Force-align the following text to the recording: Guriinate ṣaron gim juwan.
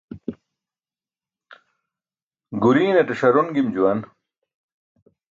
Guriinate 2.63 3.13
ṣaron 3.21 3.53
gim 3.53 3.67
juwan. 3.75 3.99